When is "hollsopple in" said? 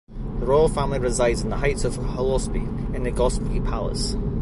1.93-3.03